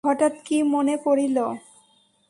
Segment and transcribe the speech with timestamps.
[0.03, 1.37] হঠাৎ কী মনে পড়িল।